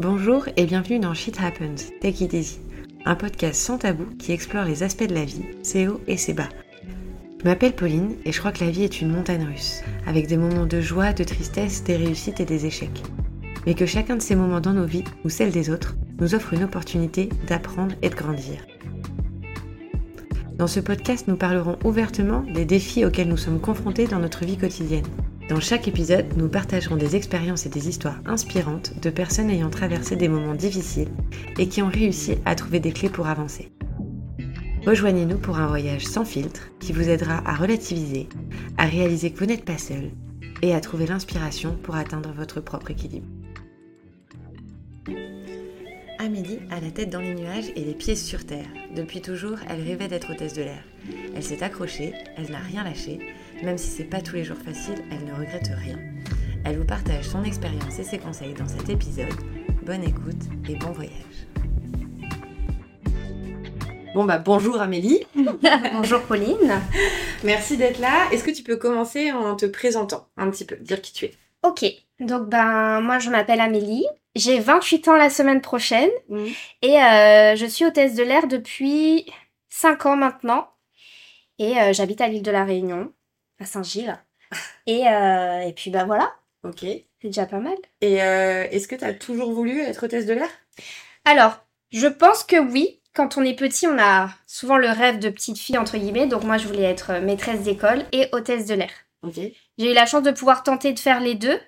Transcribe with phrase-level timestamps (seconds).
[0.00, 2.60] Bonjour et bienvenue dans Shit Happens, Take It Easy,
[3.04, 6.34] un podcast sans tabou qui explore les aspects de la vie, ses hauts et ses
[6.34, 6.48] bas.
[7.40, 10.36] Je m'appelle Pauline et je crois que la vie est une montagne russe, avec des
[10.36, 13.02] moments de joie, de tristesse, des réussites et des échecs.
[13.66, 16.54] Mais que chacun de ces moments dans nos vies, ou celles des autres, nous offre
[16.54, 18.64] une opportunité d'apprendre et de grandir.
[20.58, 24.58] Dans ce podcast, nous parlerons ouvertement des défis auxquels nous sommes confrontés dans notre vie
[24.58, 25.06] quotidienne.
[25.48, 30.14] Dans chaque épisode, nous partagerons des expériences et des histoires inspirantes de personnes ayant traversé
[30.14, 31.08] des moments difficiles
[31.58, 33.72] et qui ont réussi à trouver des clés pour avancer.
[34.84, 38.28] Rejoignez-nous pour un voyage sans filtre qui vous aidera à relativiser,
[38.76, 40.10] à réaliser que vous n'êtes pas seul
[40.60, 43.26] et à trouver l'inspiration pour atteindre votre propre équilibre.
[46.18, 48.66] Amélie a la tête dans les nuages et les pieds sur terre.
[48.94, 50.82] Depuis toujours, elle rêvait d'être hôtesse de l'air.
[51.34, 53.20] Elle s'est accrochée, elle n'a rien lâché.
[53.62, 55.98] Même si c'est pas tous les jours facile, elle ne regrette rien.
[56.64, 59.32] Elle vous partage son expérience et ses conseils dans cet épisode.
[59.82, 61.12] Bonne écoute et bon voyage.
[64.14, 65.26] Bon bah bonjour Amélie.
[65.92, 66.80] bonjour Pauline.
[67.42, 68.28] Merci d'être là.
[68.30, 71.34] Est-ce que tu peux commencer en te présentant un petit peu, dire qui tu es?
[71.64, 71.84] Ok,
[72.20, 74.06] donc ben moi je m'appelle Amélie,
[74.36, 76.44] j'ai 28 ans la semaine prochaine mmh.
[76.82, 79.26] et euh, je suis hôtesse de l'air depuis
[79.68, 80.68] 5 ans maintenant
[81.58, 83.12] et euh, j'habite à l'île de la Réunion,
[83.58, 84.18] à Saint-Gilles.
[84.86, 86.32] et, euh, et puis bah voilà.
[86.64, 86.80] Ok.
[86.80, 87.76] C'est déjà pas mal.
[88.00, 90.48] Et est-ce que tu as toujours voulu être hôtesse de l'air?
[91.24, 91.58] Alors,
[91.90, 93.00] je pense que oui.
[93.14, 96.26] Quand on est petit, on a souvent le rêve de petite fille, entre guillemets.
[96.28, 98.90] Donc moi, je voulais être maîtresse d'école et hôtesse de l'air.
[99.22, 99.34] Ok.
[99.34, 101.58] J'ai eu la chance de pouvoir tenter de faire les deux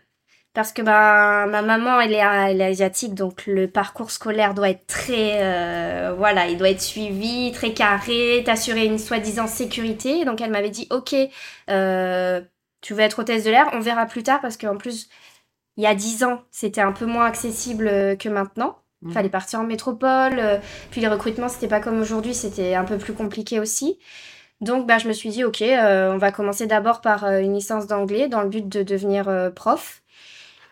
[0.53, 4.71] parce que bah, ma maman elle est, elle est asiatique donc le parcours scolaire doit
[4.71, 10.25] être très euh, voilà il doit être suivi très carré t'assurer une soi-disant sécurité.
[10.25, 11.15] Donc elle m'avait dit ok
[11.71, 12.41] euh,
[12.81, 15.09] tu veux être hôtesse de l'air on verra plus tard parce qu'en plus
[15.77, 18.77] il y a dix ans c'était un peu moins accessible que maintenant.
[19.03, 19.13] Il mmh.
[19.13, 20.59] fallait partir en métropole euh,
[20.91, 23.99] puis les recrutements c'était pas comme aujourd'hui c'était un peu plus compliqué aussi.
[24.61, 28.29] Donc bah, je me suis dit ok on va commencer d'abord par une licence d'anglais
[28.29, 30.00] dans le but de devenir prof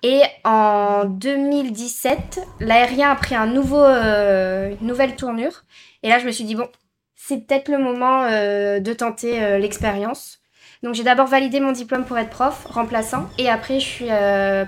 [0.03, 5.65] et en 2017, l'aérien a pris un nouveau, euh, une nouvelle tournure.
[6.03, 6.69] Et là, je me suis dit, bon,
[7.17, 10.39] c'est peut-être le moment euh, de tenter euh, l'expérience.
[10.85, 14.09] Donc j'ai d'abord validé mon diplôme pour être prof, remplaçant, et après je suis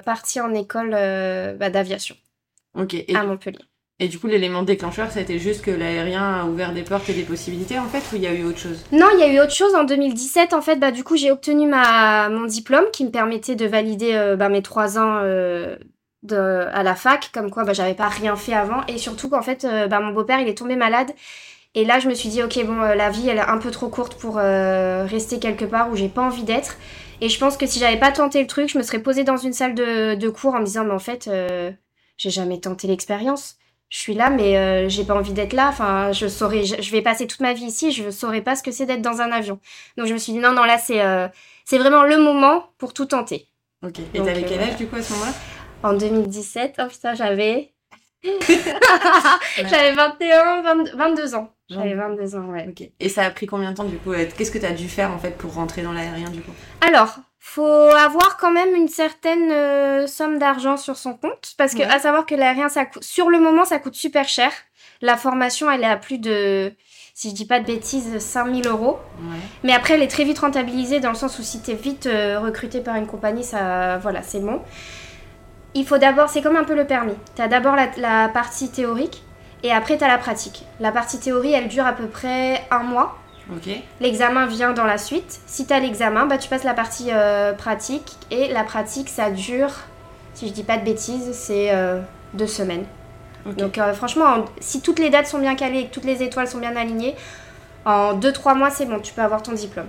[0.04, 2.16] partie en école bah, d'aviation
[2.74, 3.69] à Montpellier.
[4.03, 7.22] Et du coup, l'élément déclencheur, c'était juste que l'aérien a ouvert des portes et des
[7.22, 8.83] possibilités, en fait, ou il y a eu autre chose?
[8.93, 9.75] Non, il y a eu autre chose.
[9.75, 13.56] En 2017, en fait, bah, du coup, j'ai obtenu ma, mon diplôme qui me permettait
[13.56, 15.77] de valider euh, bah, mes trois ans euh,
[16.33, 18.87] à la fac, comme quoi bah, j'avais pas rien fait avant.
[18.88, 21.11] Et surtout qu'en fait, euh, bah, mon beau-père, il est tombé malade.
[21.75, 23.88] Et là, je me suis dit, ok, bon, la vie, elle est un peu trop
[23.88, 26.78] courte pour rester quelque part où j'ai pas envie d'être.
[27.21, 29.37] Et je pense que si j'avais pas tenté le truc, je me serais posée dans
[29.37, 31.31] une salle de, de cours en me disant, mais en fait,
[32.17, 33.59] j'ai jamais tenté l'expérience
[33.90, 35.68] je suis là, mais euh, j'ai pas envie d'être là.
[35.68, 38.70] Enfin, je saurais, je, vais passer toute ma vie ici, je saurais pas ce que
[38.70, 39.58] c'est d'être dans un avion.
[39.98, 41.26] Donc je me suis dit non, non, là c'est euh,
[41.64, 43.48] c'est vraiment le moment pour tout tenter.
[43.84, 43.98] Ok.
[44.14, 45.32] Et t'avais quel euh, âge du coup à ce moment-là?
[45.82, 47.72] En 2017, oh putain, j'avais
[48.22, 50.62] j'avais 21,
[50.94, 51.52] 22 ans.
[51.68, 52.66] J'avais 22 ans, ouais.
[52.68, 52.88] Ok.
[53.00, 54.12] Et ça a pris combien de temps du coup?
[54.12, 56.52] Qu'est-ce que tu as dû faire en fait pour rentrer dans l'aérien du coup?
[56.80, 61.82] Alors, faut avoir quand même une certaine euh, somme d'argent sur son compte parce que
[61.82, 64.52] à savoir que l'aérien ça coûte sur le moment ça coûte super cher.
[65.00, 66.70] La formation elle est à plus de
[67.14, 68.98] si je dis pas de bêtises 5000 euros.
[69.64, 72.06] Mais après elle est très vite rentabilisée dans le sens où si tu es vite
[72.06, 74.60] euh, recruté par une compagnie ça voilà c'est bon.
[75.72, 77.16] Il faut d'abord c'est comme un peu le permis.
[77.36, 79.22] Tu as d'abord la, la partie théorique
[79.62, 80.66] et après tu as la pratique.
[80.78, 83.16] La partie théorie elle dure à peu près un mois.
[84.00, 85.41] L'examen vient dans la suite.
[85.47, 88.16] Si tu as l'examen, bah, tu passes la partie euh, pratique.
[88.31, 89.71] Et la pratique, ça dure,
[90.34, 92.00] si je dis pas de bêtises, c'est euh,
[92.34, 92.84] deux semaines.
[93.56, 96.47] Donc euh, franchement, si toutes les dates sont bien calées et que toutes les étoiles
[96.47, 97.16] sont bien alignées,
[97.87, 99.88] en 2-3 mois, c'est bon, tu peux avoir ton diplôme.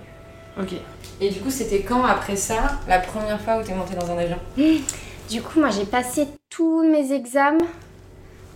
[0.60, 0.74] Ok.
[1.20, 4.10] Et du coup, c'était quand après ça, la première fois où tu es montée dans
[4.12, 4.38] un avion?
[5.30, 7.66] Du coup, moi, j'ai passé tous mes examens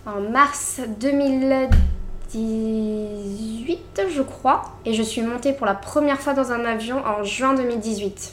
[0.04, 1.70] en mars 2010.
[2.36, 4.64] 18, je crois.
[4.84, 8.32] Et je suis montée pour la première fois dans un avion en juin 2018.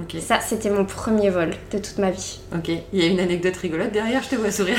[0.00, 0.16] Ok.
[0.20, 2.40] Ça, c'était mon premier vol de toute ma vie.
[2.54, 2.70] Ok.
[2.92, 4.78] Il y a une anecdote rigolote derrière, je te vois sourire.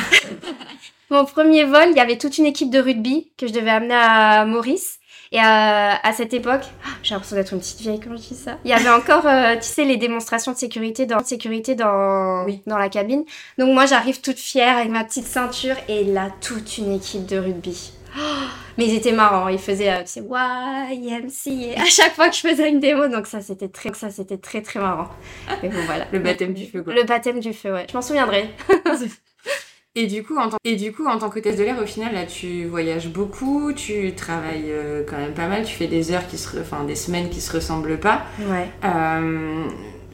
[1.10, 3.96] mon premier vol, il y avait toute une équipe de rugby que je devais amener
[3.96, 5.00] à Maurice.
[5.32, 6.62] Et à, cette époque,
[7.02, 8.60] j'ai l'impression d'être une petite vieille quand je dis ça.
[8.66, 12.78] Il y avait encore, euh, tu sais, les démonstrations de sécurité dans, sécurité dans, dans
[12.78, 13.24] la cabine.
[13.58, 17.38] Donc moi, j'arrive toute fière avec ma petite ceinture et là, toute une équipe de
[17.38, 17.94] rugby.
[18.78, 22.42] mais ils étaient marrants, ils faisaient, euh, tu sais, YMC à chaque fois que je
[22.42, 25.10] faisais une démo, donc ça c'était très, ça c'était très très marrant.
[25.62, 26.06] Mais bon voilà.
[26.12, 26.94] Le baptême du feu quoi.
[26.94, 27.86] Le baptême du feu, ouais.
[27.90, 28.50] Je m'en souviendrai.
[29.96, 32.16] Et du coup, en tant, et du coup, en tant qu'hôtesse de l'air, au final,
[32.16, 36.26] là, tu voyages beaucoup, tu travailles euh, quand même pas mal, tu fais des heures
[36.26, 38.24] qui se, enfin, des semaines qui se ressemblent pas.
[38.40, 38.68] Ouais.
[38.86, 39.66] Euh,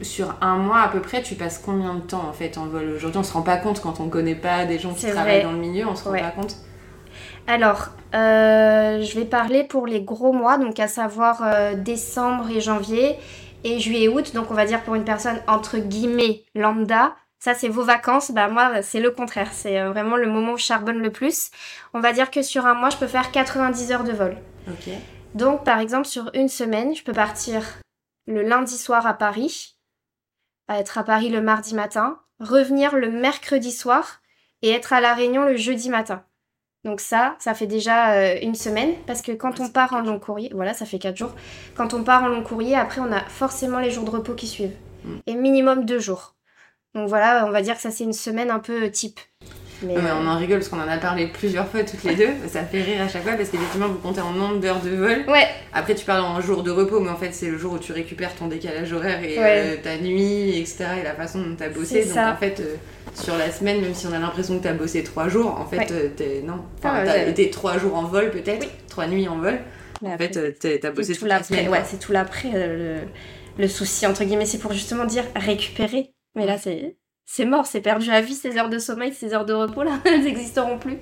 [0.02, 2.92] sur un mois à peu près, tu passes combien de temps en fait en vol
[2.94, 5.36] Aujourd'hui, on se rend pas compte quand on connaît pas des gens qui C'est travaillent
[5.36, 5.44] vrai.
[5.44, 6.20] dans le milieu, on se rend Ouais.
[6.20, 6.56] pas compte.
[7.50, 12.60] Alors, euh, je vais parler pour les gros mois, donc à savoir euh, décembre et
[12.60, 13.16] janvier,
[13.64, 14.34] et juillet et août.
[14.34, 18.30] Donc, on va dire pour une personne entre guillemets lambda, ça c'est vos vacances.
[18.30, 19.48] Bah moi, c'est le contraire.
[19.52, 21.50] C'est euh, vraiment le moment où je charbonne le plus.
[21.92, 24.36] On va dire que sur un mois, je peux faire 90 heures de vol.
[24.68, 24.94] Ok.
[25.34, 27.80] Donc, par exemple, sur une semaine, je peux partir
[28.28, 29.74] le lundi soir à Paris,
[30.68, 34.20] être à Paris le mardi matin, revenir le mercredi soir
[34.62, 36.22] et être à La Réunion le jeudi matin.
[36.84, 40.18] Donc ça, ça fait déjà euh, une semaine, parce que quand on part en long
[40.18, 41.34] courrier, voilà, ça fait quatre jours.
[41.74, 44.46] Quand on part en long courrier, après, on a forcément les jours de repos qui
[44.46, 44.76] suivent.
[45.04, 45.16] Mm.
[45.26, 46.34] Et minimum deux jours.
[46.94, 49.20] Donc voilà, on va dire que ça, c'est une semaine un peu type.
[49.82, 52.02] Mais, Ouais, mais euh, on en rigole parce qu'on en a parlé plusieurs fois toutes
[52.04, 52.28] les deux.
[52.48, 55.24] Ça fait rire à chaque fois parce qu'effectivement, vous comptez en nombre d'heures de vol.
[55.28, 57.78] Ouais, Après, tu parles en jour de repos, mais en fait, c'est le jour où
[57.78, 59.62] tu récupères ton décalage horaire et Ouais.
[59.64, 60.84] euh, ta nuit, etc.
[61.00, 62.04] et la façon dont tu as bossé.
[62.04, 62.32] Donc, ça.
[62.32, 62.76] en fait, euh,
[63.14, 65.66] sur la semaine, même si on a l'impression que tu as bossé trois jours, en
[65.66, 65.86] fait, Ouais.
[65.92, 66.42] euh, t'es.
[66.44, 66.64] Non.
[66.78, 68.60] Enfin, Ah t'as été trois jours en vol, peut-être.
[68.62, 68.68] Oui.
[68.88, 69.58] Trois nuits en vol.
[70.02, 70.36] mais En après- fait,
[70.66, 71.68] euh, t'as bossé toute tout la semaine.
[71.68, 73.00] ouais, c'est tout l'après euh,
[73.56, 76.12] le, le souci entre guillemets, c'est pour justement dire récupérer.
[76.36, 76.96] Mais là c'est
[77.32, 80.00] c'est mort, c'est perdu à vie ces heures de sommeil, ces heures de repos là,
[80.04, 80.98] elles n'existeront plus.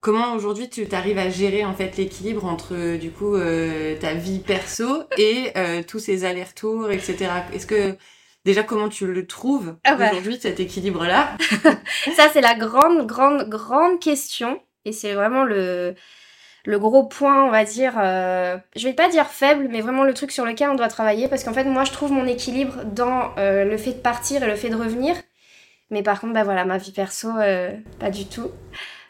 [0.00, 4.14] Comment aujourd'hui tu t'arrives à gérer en fait l'équilibre entre euh, du coup euh, ta
[4.14, 7.28] vie perso et euh, tous ces allers-retours, etc.
[7.52, 7.96] Est-ce que
[8.44, 10.10] déjà comment tu le trouves Ah bah.
[10.12, 11.36] aujourd'hui cet équilibre là
[12.16, 15.94] Ça c'est la grande grande grande question et c'est vraiment le
[16.64, 20.14] le gros point, on va dire, euh, je vais pas dire faible, mais vraiment le
[20.14, 23.32] truc sur lequel on doit travailler, parce qu'en fait, moi, je trouve mon équilibre dans
[23.38, 25.16] euh, le fait de partir et le fait de revenir.
[25.90, 28.50] Mais par contre, bah voilà, ma vie perso, euh, pas du tout.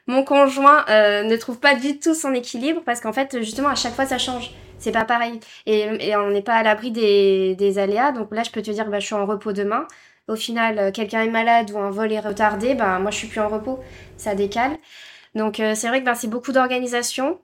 [0.09, 3.95] Mon conjoint ne trouve pas du tout son équilibre, parce qu'en fait, justement, à chaque
[3.95, 4.51] fois, ça change.
[4.79, 5.39] C'est pas pareil.
[5.67, 8.13] Et, on n'est pas à l'abri des, aléas.
[8.13, 9.87] Donc là, je peux te dire, bah, je suis en repos demain.
[10.29, 13.41] Au final, quelqu'un est malade ou un vol est retardé, bah, moi, je suis plus
[13.41, 13.79] en repos.
[14.17, 14.73] Ça décale.
[15.35, 17.41] Donc euh, c'est vrai que bah, c'est beaucoup d'organisation.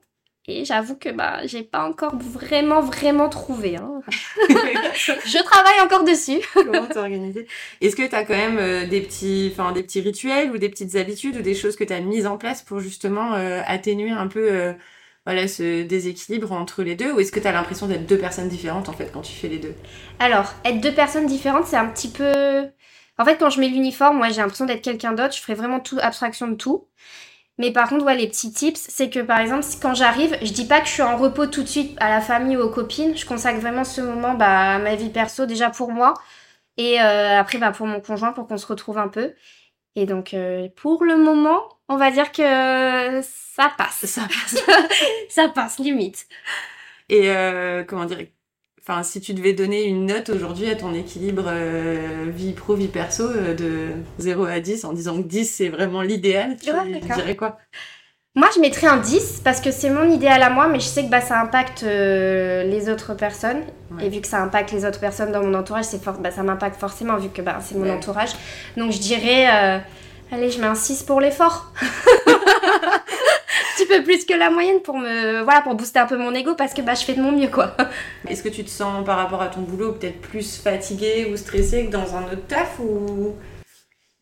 [0.47, 3.75] Et j'avoue que bah, j'ai pas encore vraiment, vraiment trouvé.
[3.75, 4.01] hein.
[4.09, 6.39] Je travaille encore dessus.
[6.53, 7.47] Comment t'organiser
[7.81, 10.95] Est-ce que tu as quand même euh, des, petits, des petits rituels ou des petites
[10.95, 14.27] habitudes ou des choses que tu as mises en place pour justement euh, atténuer un
[14.27, 14.73] peu euh,
[15.25, 17.11] voilà, ce déséquilibre entre les deux?
[17.11, 19.49] Ou est-ce que tu as l'impression d'être deux personnes différentes en fait quand tu fais
[19.49, 19.75] les deux?
[20.17, 22.65] Alors, être deux personnes différentes, c'est un petit peu...
[23.19, 25.35] En fait, quand je mets l'uniforme, moi, j'ai l'impression d'être quelqu'un d'autre.
[25.35, 26.87] Je ferai vraiment tout, abstraction de tout.
[27.59, 30.65] Mais par contre, ouais, les petits tips, c'est que par exemple, quand j'arrive, je dis
[30.65, 33.17] pas que je suis en repos tout de suite à la famille ou aux copines.
[33.17, 36.13] Je consacre vraiment ce moment bah, à ma vie perso, déjà pour moi.
[36.77, 39.33] Et euh, après, bah, pour mon conjoint, pour qu'on se retrouve un peu.
[39.95, 44.05] Et donc, euh, pour le moment, on va dire que ça passe.
[44.05, 44.21] Ça
[45.29, 46.27] ça passe, limite.
[47.09, 48.19] Et euh, comment dire
[48.89, 52.87] Enfin, si tu devais donner une note aujourd'hui à ton équilibre euh, vie pro, vie
[52.87, 56.99] perso euh, de 0 à 10 en disant que 10 c'est vraiment l'idéal, tu Ouais,
[56.99, 57.59] dirais quoi?
[58.33, 61.03] Moi, je mettrais un 10 parce que c'est mon idéal à moi, mais je sais
[61.03, 63.61] que bah, ça impacte euh, les autres personnes.
[63.91, 64.07] Ouais.
[64.07, 65.85] Et vu que ça impacte les autu personnes dans mon entourage,
[66.19, 67.91] bah, ça m'impacte forcément vu que bah, c'est mon Ouais.
[67.91, 68.31] entourage.
[68.75, 69.45] Donc, je dirais,
[70.31, 71.73] allez, je mets un 6 pour l'effort.
[73.59, 76.33] Un petit peu plus que la moyenne pour me voilà pour booster un peu mon
[76.33, 77.75] ego parce que bah je fais de mon mieux quoi.
[78.27, 81.85] Est-ce que tu te sens par rapport à ton boulot peut-être plus fatigué ou stressé
[81.85, 83.35] que dans un autre taf ou?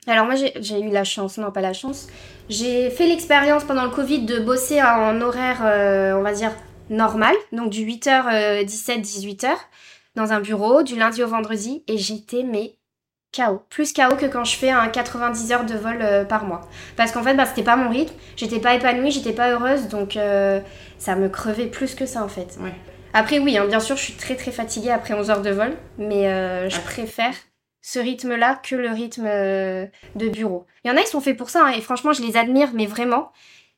[0.08, 2.08] Alors moi j'ai eu la chance, non pas la chance,
[2.50, 6.52] j'ai fait l'expérience pendant le Covid de bosser en horaire euh, on va dire
[6.90, 9.50] normal, donc du 8h 17 18h
[10.16, 11.84] dans un bureau du lundi au vendredi.
[11.88, 12.77] Et j'étais mais
[13.38, 16.62] KO, plus KO que quand je fais un 90 heures de vol euh, par mois.
[16.96, 20.18] Parce qu'en fait bah c'était pas mon rythme, j'étais pas épanouie, j'étais pas heureuse donc
[20.18, 20.60] euh,
[20.98, 22.58] ça me crevait plus que ça en fait.
[22.60, 22.74] Ouais.
[23.14, 25.74] Après oui, hein, bien sûr, je suis très très fatiguée après 11 heures de vol,
[25.98, 27.34] mais euh, je préfère
[27.82, 30.66] ce rythme-là que le rythme de bureau.
[30.84, 32.70] Il y en a qui sont faits pour ça, hein, et franchement, je les admire,
[32.74, 33.32] mais vraiment.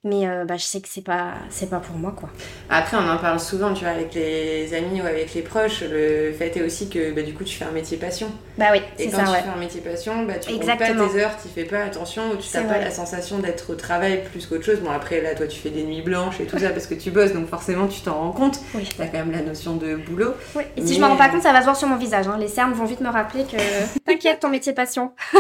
[0.05, 2.29] Mais euh, bah, je sais que c'est pas, c'est pas pour moi, quoi.
[2.69, 5.81] Après, on en parle souvent, tu vois, avec les amis ou avec les proches.
[5.81, 8.31] Le fait est aussi que bah, du coup, tu fais un métier passion.
[8.57, 9.41] Bah oui, Et c'est quand ça, tu ouais.
[9.41, 11.05] fais un métier passion, bah, tu comptes Exactement.
[11.05, 13.75] pas tes heures, tu fais pas attention, ou tu n'as pas la sensation d'être au
[13.75, 14.79] travail plus qu'autre chose.
[14.79, 17.11] Bon, après, là, toi, tu fais des nuits blanches et tout ça parce que tu
[17.11, 18.57] bosses, donc forcément, tu t'en rends compte.
[18.75, 18.87] Oui.
[18.95, 20.33] Tu as quand même la notion de boulot.
[20.55, 22.25] Oui, Et si je me rends pas compte, ça va se voir sur mon visage.
[22.25, 22.37] hein.
[22.39, 23.57] Les cernes vont vite me rappeler que
[24.05, 25.11] t'inquiète, ton métier passion.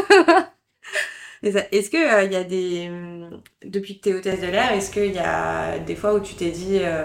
[1.43, 2.87] Est-ce qu'il il y a des.
[2.89, 6.19] hum, Depuis que tu es hôtesse de l'air, est-ce qu'il y a des fois où
[6.19, 6.79] tu t'es dit.
[6.81, 7.03] euh,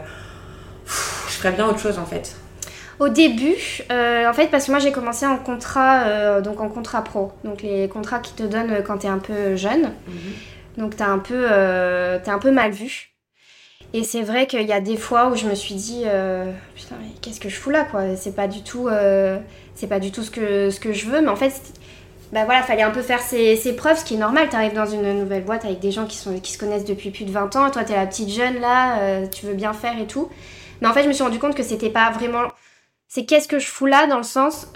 [0.86, 2.36] ferais bien autre chose en fait?
[3.00, 3.56] Au début,
[3.90, 7.88] en fait, parce que moi j'ai commencé en contrat, donc en contrat pro, donc les
[7.88, 9.92] contrats qui te donnent quand tu es un peu jeune.
[10.06, 10.32] Mhm.
[10.78, 13.14] Donc t'as un peu, es un peu mal vu.
[13.94, 16.96] Et c'est vrai qu'il y a des fois où je me suis dit, euh, putain,
[17.00, 18.16] mais qu'est-ce que je fous là, quoi?
[18.16, 19.38] C'est pas du tout, euh,
[19.76, 21.20] c'est pas du tout ce que, ce que je veux.
[21.20, 21.52] Mais en fait,
[22.34, 24.48] bah voilà, fallait un peu faire ses, preuves, ce qui est normal.
[24.48, 27.54] T'arrives dans une nouvelle boîte avec des gens qui, se connaissent depuis plus de 20
[27.56, 27.68] ans.
[27.68, 30.28] Et toi, t'es la petite jeune là, euh, tu veux bien faire et tout.
[30.80, 32.48] Mais en fait, je me suis rendu compte que c'était pas vraiment.
[33.06, 34.66] C'est qu'est-ce que je fous là dans le sens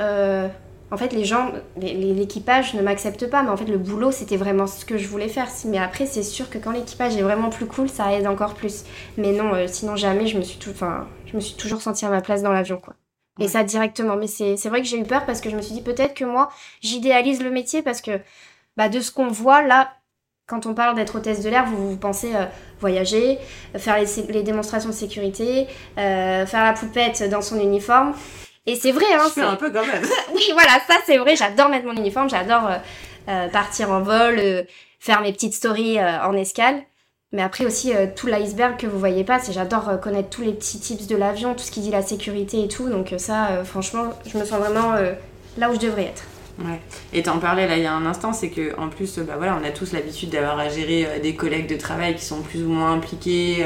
[0.90, 4.66] en fait, les gens, l'équipage ne m'accepte pas, mais en fait, le boulot, c'était vraiment
[4.66, 5.48] ce que je voulais faire.
[5.66, 8.84] Mais après, c'est sûr que quand l'équipage est vraiment plus cool, ça aide encore plus.
[9.18, 10.72] Mais non, euh, sinon, jamais, je me suis, tout,
[11.26, 12.94] je me suis toujours sentie à ma place dans l'avion, quoi.
[13.38, 14.16] Et ça directement.
[14.16, 16.25] Mais c'est vrai que j'ai eu peur parce que je me suis dit peut-être que
[16.25, 18.21] moi, j'idéalise le métier parce que
[18.76, 19.92] bah, de ce qu'on voit là,
[20.47, 22.47] quand on parle d'être hôtesse de l'air, vous, vous pensez euh,
[22.80, 23.38] voyager,
[23.76, 25.66] faire les, démonstrations de sécurité,
[25.99, 28.14] euh, faire la poupette dans son uniforme.
[28.68, 29.26] Et c'est vrai, hein.
[29.33, 30.02] C'est un peu quand même.
[30.35, 31.35] oui, voilà, ça c'est vrai.
[31.37, 32.76] J'adore mettre mon uniforme, j'adore euh,
[33.28, 34.62] euh, partir en vol, euh,
[35.00, 36.83] faire mes petites stories en escale.
[37.32, 40.80] Mais après aussi, tout l'iceberg que vous voyez pas, c'est j'adore connaître tous les petits
[40.80, 42.88] tips de l'avion, tout ce qui dit la sécurité et tout.
[42.88, 44.94] Donc ça, franchement, je me sens vraiment
[45.58, 46.25] là où je devrais être.
[46.58, 46.80] Ouais.
[47.12, 49.58] Et t'en parlais là il y a un instant, c'est que en plus, bah voilà,
[49.61, 52.68] on a tous l'habitude d'avoir à gérer des collègues de travail qui sont plus ou
[52.68, 53.64] moins impliqués,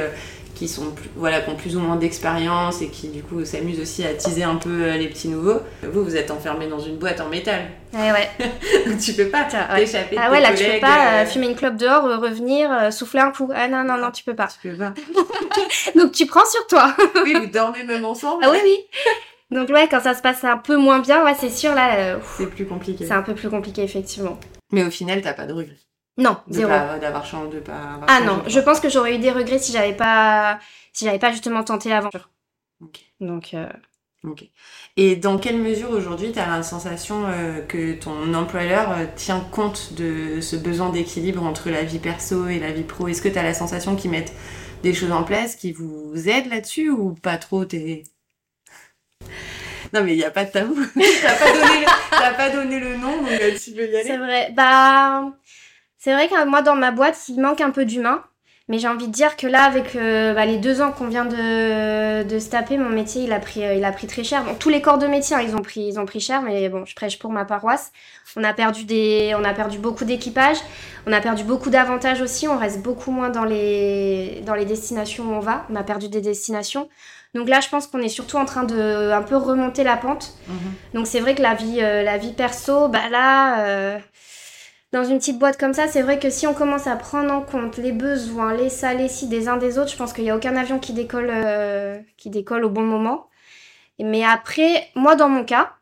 [0.55, 4.05] qui sont voilà qui ont plus ou moins d'expérience et qui du coup s'amusent aussi
[4.05, 5.61] à teaser un peu euh, les petits nouveaux.
[5.83, 7.63] Vous vous êtes enfermé dans une boîte en métal.
[7.93, 8.31] Ouais ouais.
[8.87, 10.17] Donc tu peux pas t'échapper.
[10.19, 13.31] Ah ouais là tu peux pas euh, euh, fumer une clope dehors, revenir, souffler un
[13.31, 13.51] coup.
[13.55, 14.49] Ah non non non tu peux pas.
[14.49, 14.93] Tu peux pas.
[15.99, 16.95] Donc tu prends sur toi.
[17.25, 18.45] oui vous dormez même ensemble.
[18.47, 18.79] Ah oui oui.
[19.51, 22.19] Donc ouais quand ça se passe un peu moins bien ouais c'est sûr là.
[22.37, 23.07] c'est plus compliqué.
[23.07, 24.39] C'est un peu plus compliqué effectivement.
[24.71, 25.77] Mais au final t'as pas de regrets.
[26.19, 26.71] Non, zéro.
[26.71, 29.95] D'avoir changé, de pas Ah non, je pense que j'aurais eu des regrets si j'avais
[29.95, 30.59] pas,
[30.93, 32.29] si j'avais pas justement tenté l'aventure.
[33.21, 33.55] Donc.
[33.55, 33.69] Euh...
[34.25, 34.45] Ok.
[34.97, 39.41] Et dans quelle mesure aujourd'hui tu as la sensation euh, que ton employeur euh, tient
[39.41, 43.09] compte de ce besoin d'équilibre entre la vie perso et la vie pro?
[43.09, 44.33] Est-ce que tu as la sensation qu'ils mettent
[44.85, 47.65] des choses en place qui vous aident là-dessus ou pas trop?
[47.65, 48.05] T'es...
[49.93, 50.77] Non mais il n'y a pas de tabou.
[50.95, 51.85] t'as pas, donné
[52.37, 53.31] pas donné le nom donc
[53.63, 54.05] tu peux y aller.
[54.05, 54.53] C'est vrai.
[54.57, 55.33] Bah
[56.03, 58.25] c'est vrai que moi, dans ma boîte, il manque un peu d'humain.
[58.69, 61.25] Mais j'ai envie de dire que là, avec euh, bah, les deux ans qu'on vient
[61.25, 64.43] de, de, se taper, mon métier, il a pris, euh, il a pris très cher.
[64.43, 66.69] Bon, tous les corps de métier, hein, ils, ont pris, ils ont pris cher, mais
[66.69, 67.93] bon, je prêche pour ma paroisse.
[68.37, 70.57] On a perdu, des, on a perdu beaucoup d'équipage,
[71.07, 75.25] on a perdu beaucoup d'avantages aussi, on reste beaucoup moins dans les, dans les destinations
[75.25, 75.67] où on va.
[75.71, 76.89] On a perdu des destinations.
[77.35, 80.35] Donc là, je pense qu'on est surtout en train de un peu remonter la pente.
[80.49, 80.73] Mhm.
[80.95, 84.01] Donc c'est vrai que la vie, euh, la vie perso, bah là
[84.93, 87.41] dans une petite boîte comme ça, c'est vrai que si on commence à prendre en
[87.41, 90.31] compte les besoins, les ça, les ci des uns des autres, je pense qu'il n'y
[90.31, 93.29] a aucun avion qui décolle, euh, qui décolle au bon moment.
[93.99, 95.73] Mais après, moi dans mon cas,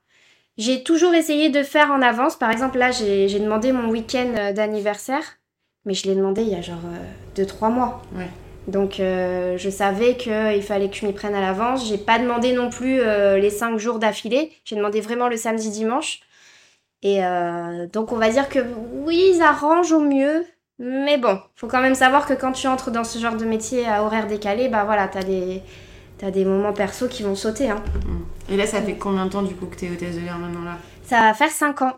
[0.59, 2.37] j'ai toujours essayé de faire en avance.
[2.37, 5.25] Par exemple, là, j'ai demandé mon week-end euh, d'anniversaire,
[5.85, 6.79] mais je l'ai demandé il y a genre
[7.37, 8.03] 2-3 euh, mois.
[8.69, 11.89] Donc je savais qu'il fallait que je m'y prenne à l'avance.
[11.89, 13.01] J'ai pas demandé non plus
[13.41, 14.53] les 5 jours d'affilée.
[14.65, 16.21] J'ai demandé vraiment le samedi dimanche.
[17.03, 18.59] Et euh, donc on va dire que
[19.05, 20.45] oui, ils arrangent au mieux,
[20.79, 23.87] mais bon, faut quand même savoir que quand tu entres dans ce genre de métier
[23.87, 25.63] à horaire décalé, bah voilà, t'as des,
[26.23, 27.71] as des moments perso qui vont sauter.
[27.71, 27.83] Hein.
[28.51, 30.65] Et là, ça fait combien de temps du coup que t'es hôtesse de l'air maintenant
[30.65, 30.77] là?
[31.05, 31.97] Ça va faire 5 ans.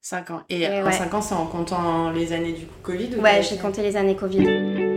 [0.00, 0.42] 5 ans.
[0.48, 3.82] Et, en 5 ans, c'est en comptant les années du coup Covid Ouais, j'ai compté
[3.82, 4.87] les années Covid.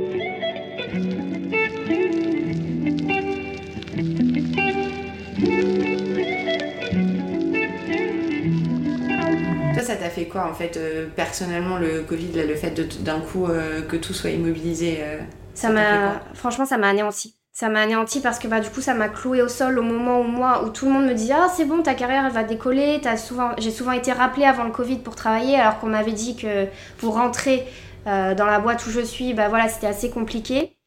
[9.92, 13.82] Ça t'a fait quoi en fait euh, personnellement le Covid, le fait d'un coup euh,
[13.82, 15.20] que tout soit immobilisé euh,
[15.54, 17.36] Ça m'a, franchement, ça m'a anéanti.
[17.52, 20.22] Ça m'a anéanti parce que bah, du coup, ça m'a cloué au sol au moment
[20.22, 22.44] où moi, où tout le monde me dit Ah, c'est bon, ta carrière elle va
[22.44, 23.02] décoller.
[23.04, 23.52] As souvent...
[23.58, 26.68] J'ai souvent été rappelée avant le Covid pour travailler, alors qu'on m'avait dit que
[26.98, 27.66] pour rentrer
[28.06, 30.78] dans la boîte où je suis, bah voilà, c'était assez compliqué.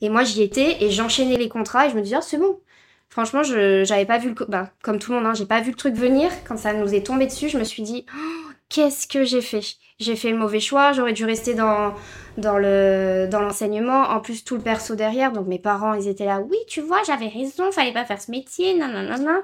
[0.00, 2.60] Et moi, j'y étais et j'enchaînais les contrats et je me disais Ah, c'est bon,
[3.14, 5.70] Franchement, je j'avais pas vu le bah, comme tout le monde, hein, j'ai pas vu
[5.70, 6.32] le truc venir.
[6.48, 9.76] Quand ça nous est tombé dessus, je me suis dit oh, qu'est-ce que j'ai fait?
[10.00, 10.92] J'ai fait le mauvais choix.
[10.92, 11.94] J'aurais dû rester dans
[12.36, 14.02] dans le dans l'enseignement.
[14.02, 15.32] En plus, tout le perso derrière.
[15.32, 16.40] Donc mes parents, ils étaient là.
[16.40, 17.70] Oui, tu vois, j'avais raison.
[17.70, 18.76] Fallait pas faire ce métier.
[18.76, 19.40] Non, non, non, non.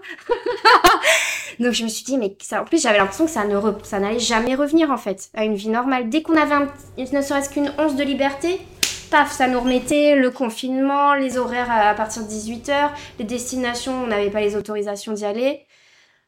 [1.60, 2.36] donc je me suis dit mais.
[2.52, 5.54] En plus, j'avais l'impression que ça ne ça n'allait jamais revenir en fait à une
[5.54, 6.08] vie normale.
[6.08, 6.68] Dès qu'on avait un...
[6.98, 8.60] ne serait-ce qu'une once de liberté,
[9.10, 14.06] paf, ça nous remettait le confinement, les horaires à partir de 18h, les destinations, on
[14.08, 15.64] n'avait pas les autorisations d'y aller.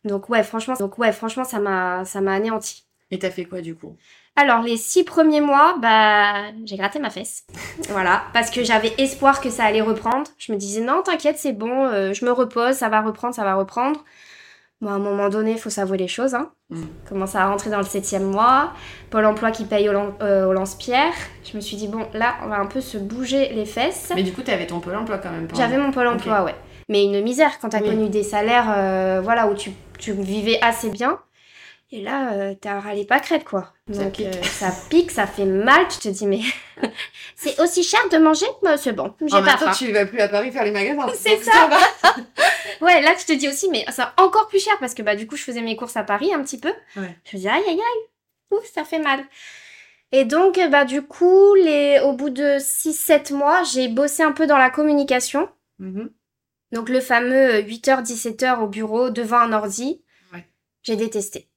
[0.04, 2.84] Donc ouais, franchement, donc ouais, franchement, ça m'a, ça m'a anéanti.
[3.10, 3.96] Et t'as fait quoi du coup?
[4.36, 7.44] Alors, les six premiers mois, bah, j'ai gratté ma fesse.
[7.90, 8.22] voilà.
[8.32, 10.30] Parce que j'avais espoir que ça allait reprendre.
[10.38, 13.44] Je me disais, non, t'inquiète, c'est bon, euh, je me repose, ça va reprendre, ça
[13.44, 14.02] va reprendre.
[14.80, 16.34] Bon, à un moment donné, il faut s'avouer les choses.
[16.34, 16.50] Hein.
[16.70, 16.82] Mm.
[17.08, 18.72] Commence à rentrer dans le septième mois.
[19.10, 21.12] Pôle emploi qui paye au, euh, au lance-pierre.
[21.44, 24.10] Je me suis dit, bon, là, on va un peu se bouger les fesses.
[24.14, 25.46] Mais du coup, t'avais ton pôle emploi quand même.
[25.54, 26.54] J'avais mon pôle emploi, ouais.
[26.88, 27.90] Mais une misère quand t'as Oui.
[27.90, 29.70] connu des salaires, euh, voilà, où tu,
[30.02, 31.18] tu vivais assez bien.
[31.94, 33.72] Et là, euh, t'as râlé pas crête, quoi.
[33.92, 34.26] Ça Donc, pique.
[34.26, 35.86] euh, ça pique, ça fait mal.
[35.88, 36.40] Tu te dis, mais
[37.36, 39.72] c'est aussi cher de manger Bah, C'est bon, j'ai pas même temps, faim.
[39.76, 41.06] tu vas plus à Paris faire les magasins.
[41.14, 41.68] C'est ça.
[41.68, 42.14] va.
[42.80, 45.28] Ouais, là, tu te dis aussi, mais c'est encore plus cher parce que bah, du
[45.28, 46.72] coup, je faisais mes courses à Paris un petit peu.
[46.96, 47.16] Ouais.
[47.30, 48.08] Je me dis, aïe, aïe, aïe,
[48.58, 49.22] ouf, ça fait mal.
[50.10, 52.00] Et donc, euh, bah, du coup, les...
[52.04, 55.48] au bout de 6-7 mois, j'ai bossé un peu dans la communication.
[55.78, 56.10] Mhm.
[56.72, 60.02] Donc, le fameux 8h-17h au bureau devant un ordi.
[60.32, 60.46] Ouais.
[60.82, 61.48] J'ai détesté.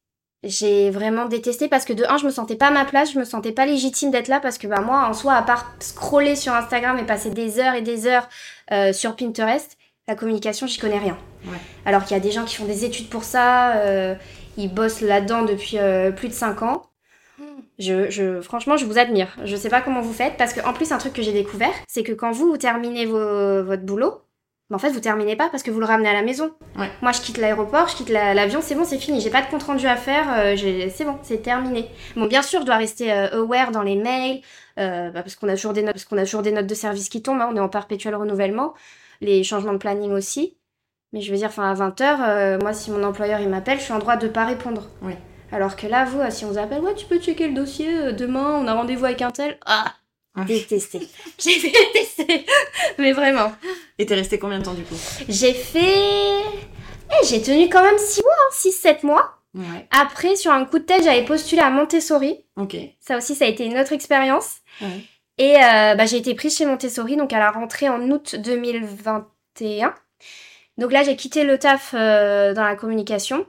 [0.44, 3.18] J'ai vraiment détesté parce que de un, je me sentais pas à ma place, je
[3.20, 6.36] me sentais pas légitime d'être là parce que bah moi, en soi, à part scroller
[6.36, 8.30] sur Instagram et passer des heures et des heures
[8.72, 9.76] euh, sur Pinterest,
[10.08, 11.18] la communication, j'y connais rien.
[11.46, 11.58] Ouais.
[11.86, 14.14] Alors qu'il y a des gens qui font des études pour ça, euh,
[14.56, 16.84] ils bossent là-dedans depuis euh, plus de 5 ans.
[17.80, 19.36] Je, je, franchement, je vous admire.
[19.46, 22.04] Je sais pas comment vous faites parce qu'en plus, un truc que j'ai découvert, c'est
[22.04, 24.22] que quand vous, vous terminez vos- votre boulot,
[24.70, 26.52] mais en fait, vous terminez pas parce que vous le ramenez à la maison.
[26.78, 26.90] Ouais.
[27.02, 29.22] Moi, je quitte l'aéroport, je quitte la- l'avion, c'est bon, c'est fini.
[29.22, 30.56] J'ai pas de compte rendu à faire, euh,
[30.94, 31.90] c'est bon, c'est terminé.
[32.16, 34.42] Bon, bien sûr, je dois rester euh, aware dans les mails,
[34.80, 36.76] euh, bah, parce qu'on a toujours des notes, parce qu'on a toujours des notes de
[36.76, 37.42] service qui tombent.
[37.42, 38.74] hein, on est en perpétuel renouvellement,
[39.22, 40.58] les changements de planning aussi.
[41.14, 43.94] Mais je veux dire, enfin, à 20h, moi, si mon employeur il m'appelle, je suis
[43.94, 44.90] en droit de pas répondre.
[45.52, 48.60] Alors que là, vous, si on vous appelle, ouais, tu peux checker le dossier demain,
[48.62, 49.58] on a rendez-vous avec un tel.
[49.66, 49.94] Ah.
[50.44, 51.00] Détesté.
[51.40, 52.46] J'ai détesté.
[52.98, 53.54] Mais vraiment.
[53.98, 54.96] Et t'es resté combien de temps du coup?
[55.30, 56.42] J'ai fait.
[57.12, 59.36] Eh, j'ai tenu quand même 6 mois, 6-7 mois.
[59.54, 59.88] Ouais.
[59.92, 62.44] Après, sur un coup de tête, j'avais postulé à Montessori.
[62.58, 62.76] Ok.
[63.00, 64.58] Ça aussi, ça a été une autre expérience.
[64.82, 65.06] Ouais.
[65.38, 69.94] Et euh, bah, j'ai été prise chez Montessori, donc à la rentrée en août 2021.
[70.78, 73.46] Donc là, j'ai quitté le taf euh, dans la communication.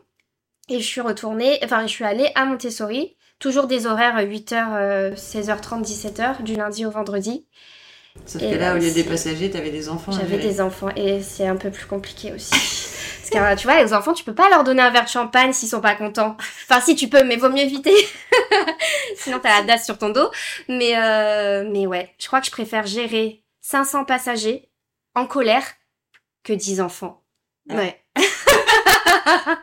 [0.68, 3.16] Et je suis retournée, enfin, je suis allée à Montessori.
[3.38, 7.46] Toujours des horaires 8h, 16h30, 17h, du lundi au vendredi.
[8.24, 10.12] Sauf Et que là, au lieu des passagers, t'avais des enfants.
[10.12, 12.50] J'avais des enfants et c'est un peu plus compliqué aussi.
[12.50, 15.08] Parce que euh, tu vois, les enfants, tu peux pas leur donner un verre de
[15.08, 16.36] champagne s'ils sont pas contents.
[16.68, 17.94] Enfin, si tu peux, mais vaut mieux éviter.
[19.16, 20.30] Sinon, t'as la dasse sur ton dos.
[20.68, 24.70] Mais, euh, mais ouais, je crois que je préfère gérer 500 passagers
[25.14, 25.64] en colère
[26.44, 27.24] que 10 enfants.
[27.68, 27.74] Ah.
[27.74, 28.00] Ouais.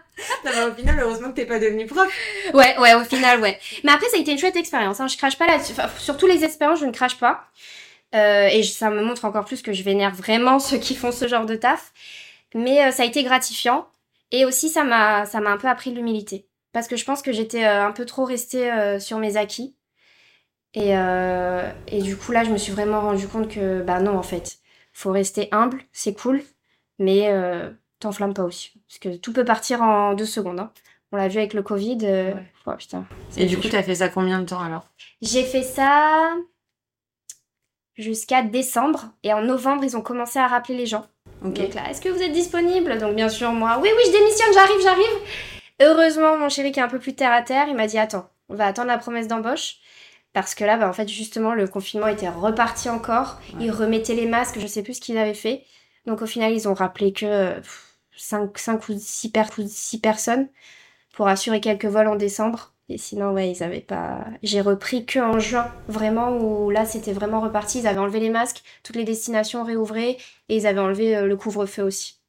[0.46, 2.08] Non, au final, heureusement que t'es pas devenu prof.
[2.54, 3.60] Ouais, ouais, au final, ouais.
[3.84, 5.00] Mais après, ça a été une chouette expérience.
[5.00, 5.08] Hein.
[5.08, 5.74] Je crache pas là-dessus.
[5.98, 7.46] Sur tous les expériences, je ne crache pas.
[8.16, 11.28] Euh, et ça me montre encore plus que je vénère vraiment ceux qui font ce
[11.28, 11.92] genre de taf.
[12.54, 13.88] Mais euh, ça a été gratifiant.
[14.32, 16.48] Et aussi, ça m'a, ça m'a un peu appris l'humilité.
[16.72, 19.76] Parce que je pense que j'étais euh, un peu trop restée sur mes acquis.
[20.76, 24.24] Et, et du coup, là, je me suis vraiment rendu compte que, bah non, en
[24.24, 24.58] fait,
[24.92, 26.42] faut rester humble, c'est cool,
[26.98, 27.30] mais
[28.04, 28.72] t'enflamme pas aussi.
[28.88, 30.60] Parce que tout peut partir en deux secondes.
[30.60, 30.72] hein.
[31.12, 31.98] On l'a vu avec le Covid.
[32.04, 32.44] euh, Ouais.
[32.68, 33.06] oh, putain.
[33.38, 34.86] Et du coup, t'as fait ça combien de temps alors?
[35.22, 36.32] J'ai fait ça
[37.96, 39.06] jusqu'à décembre.
[39.24, 41.06] Et en novembre, ils ont commencé à rappeler les gens.
[41.46, 41.54] Ok.
[41.54, 42.98] Donc là, est-ce que vous êtes disponible?
[42.98, 45.28] Donc bien sûr, moi, oui, oui, je démissionne, j'arrive, j'arrive.
[45.82, 48.30] Heureusement, mon chéri qui est un peu plus terre à terre, il m'a dit, attends,
[48.50, 49.76] on va attendre la promesse d'embauche.
[50.32, 53.40] Parce que là, bah, en fait, justement, le confinement était reparti encore.
[53.54, 53.66] Ouais.
[53.66, 55.64] Ils remettaient les masques, je sais plus ce qu'ils avaient fait.
[56.08, 57.54] Donc au final, ils ont rappelé que
[58.18, 60.48] 5, ou 6, personnes
[61.14, 62.74] pour assurer quelques vols en décembre.
[62.90, 64.26] Et sinon, ouais, ils avaient pas.
[64.44, 67.80] J'ai repris que en juin, vraiment, où là, c'était vraiment reparti.
[67.80, 70.18] Ils avaient enlevé les masques, toutes les destinations réouvrées,
[70.50, 72.20] et ils avaient enlevé euh, le couvre-feu aussi.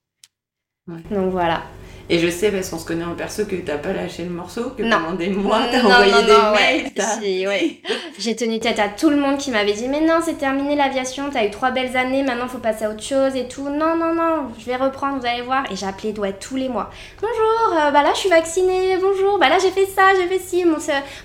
[0.87, 1.01] Ouais.
[1.11, 1.63] Donc voilà.
[2.11, 4.71] Et je sais, parce qu'on se connaît en perso, que t'as pas lâché le morceau,
[4.77, 4.99] que Non.
[4.99, 6.85] pendant des mois, t'as envoyé non, des non, mails.
[6.97, 7.05] ouais.
[7.23, 7.81] Si, ouais.
[8.19, 11.31] J'ai tenu tête à tout le monde qui m'avait dit Mais non, c'est terminé l'aviation,
[11.33, 13.69] t'as eu trois belles années, maintenant faut passer à autre chose et tout.
[13.71, 15.65] Non, non, non, je vais reprendre, vous allez voir.
[15.73, 16.91] Et j'ai appelé ouais, tous les mois.
[17.23, 20.45] Bonjour, euh, bah là je suis vaccinée, bonjour, bah là j'ai fait ça, j'ai fait
[20.45, 20.77] ci, mon,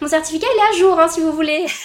[0.02, 1.66] mon certificat il est à jour hein, si vous voulez.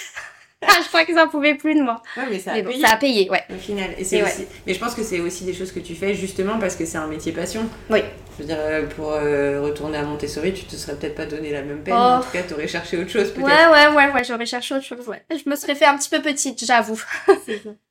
[0.67, 2.01] ah, je crois qu'ils en pouvaient plus de moi.
[2.17, 2.81] Ouais, mais ça a Mais bon, payé.
[2.81, 3.43] ça a payé, ouais.
[3.49, 3.89] Au final.
[3.97, 4.23] Et c'est.
[4.65, 6.97] Mais je pense que c'est aussi des choses que tu fais justement parce que c'est
[6.97, 7.67] un métier passion.
[7.89, 7.99] Oui.
[8.37, 11.51] Je veux dire, euh, pour euh, retourner à Montessori, tu te serais peut-être pas donné
[11.51, 11.93] la même peine.
[11.97, 12.17] Oh.
[12.17, 13.45] En tout cas, t'aurais cherché autre chose peut-être.
[13.45, 15.23] Ouais, ouais, ouais, ouais, j'aurais cherché autre chose, ouais.
[15.31, 17.01] Je me serais fait un petit peu petite, j'avoue.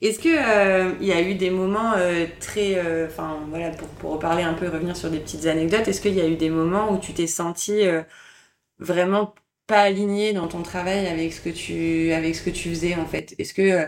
[0.00, 3.88] Est-ce que euh, il y a eu des moments euh, très, euh, enfin voilà, pour,
[3.88, 6.50] pour reparler un peu, revenir sur des petites anecdotes, est-ce qu'il y a eu des
[6.50, 8.02] moments où tu t'es senti euh,
[8.78, 9.34] vraiment
[9.66, 13.06] pas aligné dans ton travail avec ce que tu, avec ce que tu faisais en
[13.06, 13.86] fait Est-ce que euh,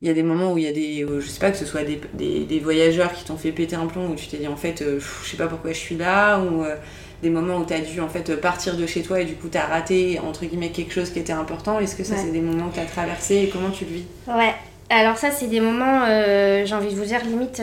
[0.00, 1.66] il y a des moments où il y a des, je sais pas, que ce
[1.66, 4.48] soit des, des, des voyageurs qui t'ont fait péter un plomb où tu t'es dit
[4.48, 6.76] en fait, euh, je sais pas pourquoi je suis là ou euh,
[7.22, 9.48] des moments où tu as dû en fait partir de chez toi et du coup
[9.50, 11.78] tu as raté entre guillemets quelque chose qui était important.
[11.80, 14.04] Est-ce que ça c'est des moments que tu as traversé et comment tu le vis?
[14.26, 14.54] Ouais.
[14.88, 17.62] Alors ça c'est des moments euh, j'ai envie de vous dire limite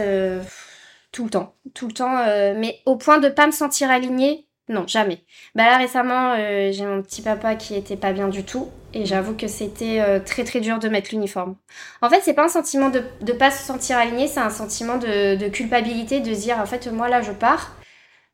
[1.11, 2.23] tout le temps, tout le temps
[2.55, 5.23] mais au point de pas me sentir alignée non, jamais.
[5.55, 6.35] Bah là récemment,
[6.71, 10.43] j'ai mon petit papa qui était pas bien du tout et j'avoue que c'était très
[10.43, 11.55] très dur de mettre l'uniforme.
[12.01, 14.97] En fait, c'est pas un sentiment de ne pas se sentir aligné, c'est un sentiment
[14.97, 17.77] de, de, culpabilité, de se dire en fait moi là je pars,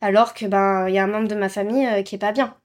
[0.04, 2.34] alors que ben il y a un membre de ma famille euh, qui est pas
[2.34, 2.56] bien.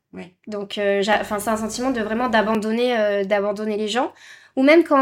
[0.47, 4.13] Donc euh, enfin c'est un sentiment de vraiment d'abandonner euh, d'abandonner les gens
[4.57, 4.97] ou même quand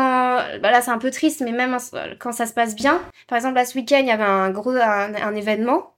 [0.61, 1.77] voilà c'est un peu triste mais même
[2.19, 3.01] quand ça se passe bien.
[3.29, 5.95] Par exemple là ce week-end il y avait un gros un, événement,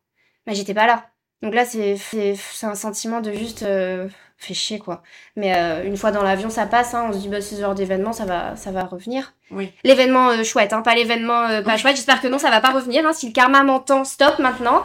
[0.46, 1.06] mais j'étais pas là.
[1.42, 3.64] Donc là c'est c'est un sentiment de juste
[4.38, 5.02] fait chier quoi.
[5.36, 5.52] Mais
[5.84, 8.24] une fois dans l'avion ça passe, hein, on se dit bah ce genre d'événement ça
[8.24, 9.34] va ça va revenir.
[9.50, 9.72] Oui.
[9.84, 11.96] L'événement chouette, hein, pas l'événement pas chouette.
[11.96, 13.06] J'espère que non ça va pas revenir.
[13.06, 13.12] Hein.
[13.12, 14.82] Si le karma m'entend, stop maintenant.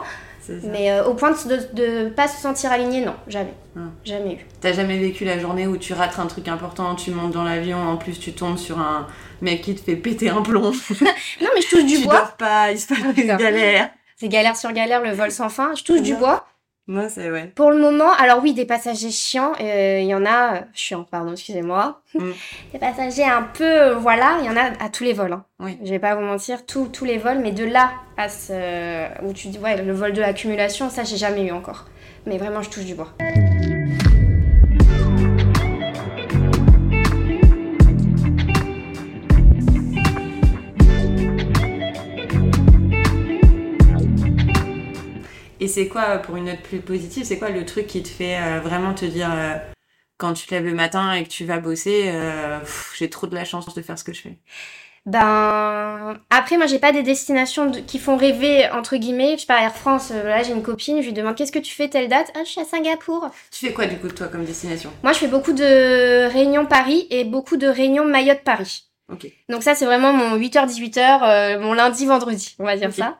[0.48, 3.54] Mais euh, au point de ne pas se sentir aligné, non, jamais.
[3.76, 3.92] Hum.
[4.04, 4.38] Jamais eu.
[4.60, 7.78] T'as jamais vécu la journée où tu rates un truc important, tu montes dans l'avion,
[7.78, 9.06] en plus tu tombes sur un
[9.40, 10.72] mec qui te fait péter un plomb?
[11.00, 12.14] non, mais je touche du tu bois.
[12.14, 13.90] Dors pas, il se passe une galère.
[14.24, 15.74] C'est galère sur galère, le vol sans fin.
[15.74, 16.46] Je touche du bois.
[16.86, 17.52] Moi, c'est ouais.
[17.54, 21.04] Pour le moment, alors oui, des passagers chiants, euh, il y en a, euh, chiants,
[21.04, 22.00] pardon, excusez-moi.
[22.14, 22.30] Mm.
[22.72, 25.34] Des passagers un peu, euh, voilà, il y en a à tous les vols.
[25.34, 25.44] Hein.
[25.60, 25.76] Oui.
[25.84, 29.34] Je vais pas vous mentir, tous tous les vols, mais de là à ce, où
[29.34, 31.84] tu dis, ouais, le vol de l'accumulation, ça, j'ai jamais eu encore.
[32.24, 33.12] Mais vraiment, je touche du bois.
[45.74, 48.60] C'est quoi, pour une note plus positive, c'est quoi le truc qui te fait euh,
[48.60, 49.56] vraiment te dire, euh,
[50.18, 52.60] quand tu te lèves le matin et que tu vas bosser, euh,
[52.96, 54.38] j'ai trop de la chance de faire ce que je fais?
[55.04, 59.36] Ben après moi j'ai pas des destinations qui font rêver entre guillemets.
[59.36, 61.74] Je pars à Air France là j'ai une copine je lui demande qu'est-ce que tu
[61.74, 62.32] fais telle date?
[62.34, 63.28] Ah je suis à Singapour.
[63.50, 64.90] Tu fais quoi du coup toi comme destination?
[65.02, 68.84] Moi je fais beaucoup de réunions Paris et beaucoup de réunions Mayotte Paris.
[69.12, 69.26] Ok.
[69.50, 73.18] Donc ça c'est vraiment mon 8h 18h mon lundi vendredi on va dire ça.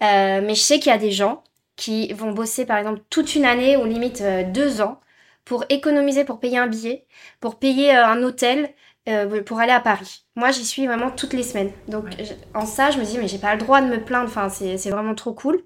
[0.00, 1.44] Mais je sais qu'il y a des gens
[1.76, 5.00] qui vont bosser par exemple toute une année ou limite euh, deux ans
[5.44, 7.06] pour économiser, pour payer un billet,
[7.40, 8.70] pour payer euh, un hôtel,
[9.08, 10.24] euh, pour aller à Paris.
[10.34, 11.70] Moi, j'y suis vraiment toutes les semaines.
[11.86, 12.06] Donc,
[12.54, 14.28] en ça, je me dis, mais j'ai pas le droit de me plaindre.
[14.28, 15.62] Enfin, c'est vraiment trop cool.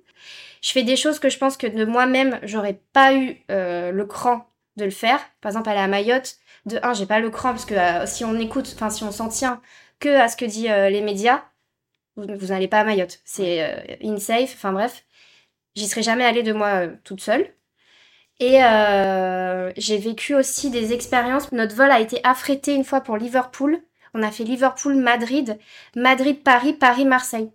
[0.60, 4.46] Je fais des choses que je pense que de moi-même, j'aurais pas eu le cran
[4.76, 5.20] de le faire.
[5.40, 6.36] Par exemple, aller à Mayotte.
[6.66, 9.28] De un, j'ai pas le cran parce que si on écoute, enfin, si on s'en
[9.28, 9.62] tient
[10.00, 11.42] que à ce que dit les médias,
[12.16, 13.20] vous, n'allez pas à Mayotte.
[13.24, 14.52] C'est insafe.
[14.54, 15.02] Enfin, bref.
[15.74, 17.52] J'y serais jamais allée de moi euh, toute seule.
[18.40, 21.52] Et euh, j'ai vécu aussi des expériences.
[21.52, 23.82] Notre vol a été affrété une fois pour Liverpool.
[24.14, 25.58] On a fait Liverpool-Madrid,
[25.94, 27.50] Madrid-Paris, Paris-Marseille.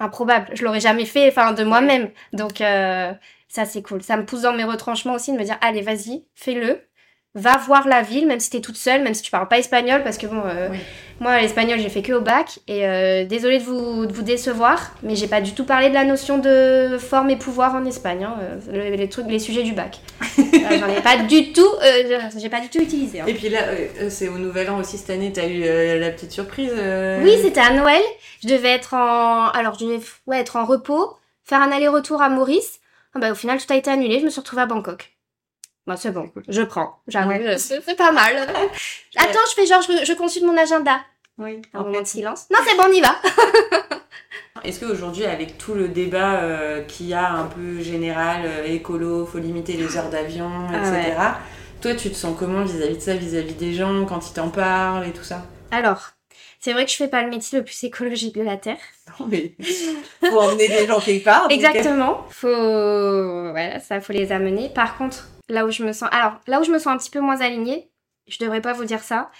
[0.00, 0.48] Improbable.
[0.54, 2.10] Je l'aurais jamais fait, enfin, de moi-même.
[2.32, 3.12] Donc, euh,
[3.48, 4.02] ça, c'est cool.
[4.02, 6.80] Ça me pousse dans mes retranchements aussi de me dire, allez, vas-y, fais-le
[7.34, 10.02] va voir la ville, même si t'es toute seule, même si tu parles pas espagnol,
[10.02, 10.68] parce que bon, euh,
[11.20, 14.94] moi l'espagnol j'ai fait que au bac, et euh, désolée de vous, de vous décevoir,
[15.04, 18.24] mais j'ai pas du tout parlé de la notion de forme et pouvoir en Espagne,
[18.24, 18.34] hein,
[18.72, 20.00] euh, les, trucs, les sujets du bac.
[20.38, 21.68] J'en ai pas du tout,
[22.36, 23.20] j'ai pas du tout utilisé.
[23.20, 23.26] Hein.
[23.28, 23.60] Et puis là,
[24.08, 25.60] c'est au Nouvel An aussi cette année, t'as eu
[26.00, 26.72] la petite surprise.
[27.22, 28.02] Oui, c'était à Noël.
[28.42, 32.28] Je devais être en, alors je devais ouais, être en repos, faire un aller-retour à
[32.28, 32.80] Maurice.
[33.14, 34.20] Ah bah, au final, tout a été annulé.
[34.20, 35.12] Je me suis retrouvée à Bangkok.
[35.86, 37.00] Bah, c'est bon, je prends.
[37.08, 38.36] J'avoue, c'est pas mal.
[39.16, 41.00] Attends, je fais genre, je, consulte mon agenda.
[41.38, 41.62] Oui.
[41.72, 42.46] Un moment de silence.
[42.50, 43.16] Non, c'est bon, on y va.
[44.64, 49.24] Est-ce qu'aujourd'hui, avec tout le débat euh, qu'il y a un peu général, euh, écolo,
[49.24, 51.14] faut limiter les heures d'avion, etc.,
[51.80, 55.06] toi, tu te sens comment vis-à-vis de ça, vis-à-vis des gens, quand ils t'en parlent
[55.06, 55.46] et tout ça?
[55.70, 56.10] Alors,
[56.58, 58.78] c'est vrai que je fais pas le métier le plus écologique de la Terre.
[59.18, 59.52] Non, mais
[60.20, 61.46] faut emmener des gens quelque part.
[61.50, 62.24] Exactement.
[62.30, 64.70] Faut, voilà, ça, faut les amener.
[64.70, 66.08] Par contre, là où je me sens.
[66.12, 67.90] Alors, là où je me sens un petit peu moins alignée,
[68.26, 69.30] je devrais pas vous dire ça,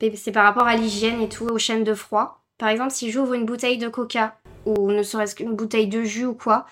[0.00, 2.44] mais c'est par rapport à l'hygiène et tout, aux chaînes de froid.
[2.58, 6.26] Par exemple, si j'ouvre une bouteille de coca ou ne serait-ce qu'une bouteille de jus
[6.26, 6.66] ou quoi,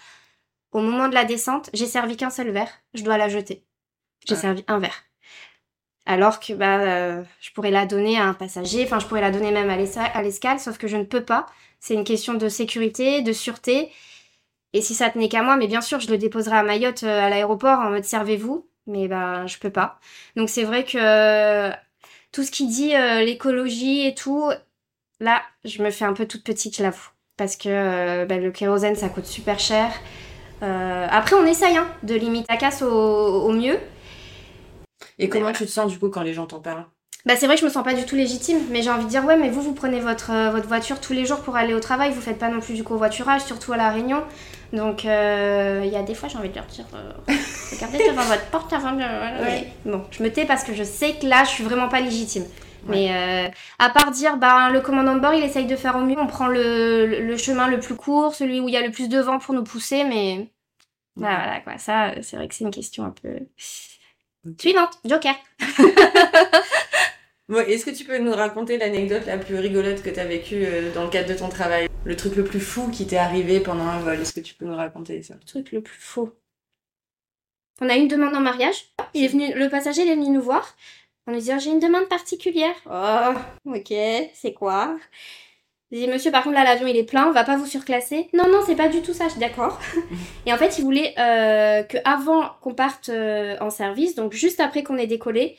[0.72, 3.64] au moment de la descente, j'ai servi qu'un seul verre, je dois la jeter.
[4.26, 5.04] J'ai servi un verre.
[6.06, 9.30] Alors que bah, euh, je pourrais la donner à un passager, enfin je pourrais la
[9.30, 11.46] donner même à l'escale, sauf que je ne peux pas.
[11.78, 13.90] C'est une question de sécurité, de sûreté.
[14.72, 17.26] Et si ça tenait qu'à moi, mais bien sûr, je le déposerai à Mayotte euh,
[17.26, 19.98] à l'aéroport en mode servez-vous mais ben je peux pas.
[20.36, 21.70] Donc c'est vrai que
[22.32, 24.50] tout ce qui dit euh, l'écologie et tout,
[25.20, 28.50] là je me fais un peu toute petite, je l'avoue, parce que euh, ben, le
[28.50, 29.92] kérosène ça coûte super cher.
[30.62, 33.78] Euh, après on essaye hein, de limiter la casse au, mieux.
[35.18, 36.86] Et comment tu te sens du coup quand les gens t'en parlent?
[37.26, 39.10] Bah c'est vrai que je me sens pas du tout légitime, mais j'ai envie de
[39.10, 41.74] dire ouais mais vous vous prenez votre, euh, votre voiture tous les jours pour aller
[41.74, 44.22] au travail, vous faites pas non plus du covoiturage, surtout à la Réunion.
[44.72, 47.12] Donc euh, il y a des fois j'ai envie de leur dire euh,
[47.72, 48.98] regardez devant votre porte avant de...
[49.42, 49.66] Ouais.
[49.84, 52.44] Bon, je me tais parce que je sais que là je suis vraiment pas légitime.
[52.88, 53.10] Mais
[53.78, 56.26] à part dire bah le commandant de bord il essaye de faire au mieux, on
[56.26, 59.20] prend le, le- chemin le plus court, celui où il y a le plus de
[59.20, 60.48] vent pour nous pousser, mais
[61.16, 63.28] bah, voilà quoi, ça c'est vrai que c'est une question un peu...
[64.58, 65.34] Suivante, Joker.
[67.50, 70.64] Bon, Est-ce que tu peux nous raconter l'anecdote la plus rigolote que tu as vécue
[70.64, 71.88] euh, dans le cadre de ton travail?
[72.04, 74.66] Le truc le plus fou qui t'est arrivé pendant un vol, est-ce que tu peux
[74.66, 75.34] nous raconter ça?
[75.34, 76.30] Le truc le plus faux.
[77.80, 78.84] On a eu une demande en mariage.
[79.14, 80.76] Il est venu, le passager il est venu nous voir.
[81.26, 82.76] On lui dit j'ai une demande particulière.
[82.88, 83.34] Oh,
[83.66, 83.94] ok,
[84.32, 84.96] c'est quoi?
[85.90, 88.28] Il dit monsieur par contre là l'avion il est plein, on va pas vous surclasser.
[88.32, 89.80] Non non c'est pas du tout ça, je suis d'accord.
[90.46, 94.60] Et en fait il voulait euh, que avant qu'on parte euh, en service, donc juste
[94.60, 95.58] après qu'on ait décollé,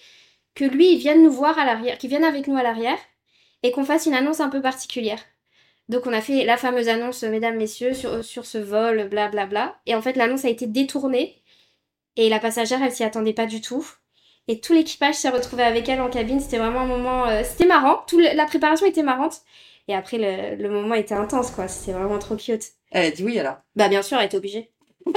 [0.56, 2.98] que lui il vienne nous voir à l'arrière, qu'il vienne avec nous à l'arrière
[3.64, 5.20] et qu'on fasse une annonce un peu particulière.
[5.90, 9.30] Donc on a fait la fameuse annonce, mesdames, messieurs, sur, sur ce vol, blablabla.
[9.30, 9.76] Bla, bla.
[9.86, 11.42] Et en fait, l'annonce a été détournée.
[12.18, 13.86] Et la passagère, elle s'y attendait pas du tout.
[14.48, 16.40] Et tout l'équipage s'est retrouvé avec elle en cabine.
[16.40, 17.28] C'était vraiment un moment...
[17.28, 18.04] euh, C'était marrant.
[18.08, 19.42] Tout le- la préparation était marrante.
[19.88, 21.68] Et après, le, le moment était intense, quoi.
[21.68, 22.64] C'était vraiment trop cute.
[22.92, 23.58] Elle a dit oui alors.
[23.76, 24.72] Bah bien sûr, elle était obligée.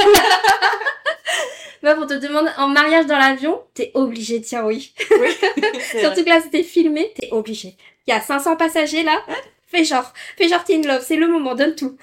[1.84, 4.94] bah pour te demander en mariage dans l'avion, t'es obligé de dire oui.
[5.20, 5.28] Oui,
[6.00, 7.76] Surtout que là, c'était filmé, t'es obligé.
[8.06, 9.22] Il y a 500 passagers là.
[9.66, 11.96] Fais genre, fais genre t'es in love, c'est le moment, donne tout.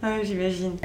[0.00, 0.76] Ah, J'imagine.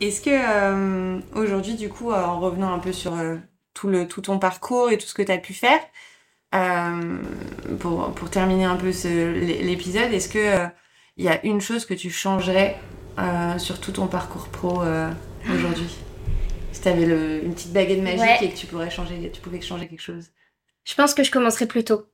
[0.00, 3.36] Est-ce que euh, aujourd'hui, du coup, en revenant un peu sur euh,
[3.74, 5.80] tout, le, tout ton parcours et tout ce que tu as pu faire,
[6.54, 7.16] euh,
[7.80, 10.66] pour, pour terminer un peu l'épisode, est-ce que euh,
[11.16, 12.76] il y a une chose que tu changerais
[13.18, 15.10] euh, sur tout ton parcours pro euh,
[15.52, 15.88] aujourd'hui?
[16.72, 18.38] Si tu avais une petite baguette magique Ouais.
[18.44, 20.30] et que tu pourrais changer, tu pouvais changer quelque chose.
[20.84, 22.06] Je pense que je commencerai plus tôt.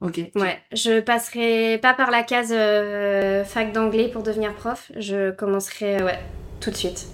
[0.00, 0.20] Ok.
[0.36, 4.92] Ouais, je passerai pas par la case euh, fac d'anglais pour devenir prof.
[4.96, 6.18] Je commencerai, ouais,
[6.60, 7.06] tout de suite.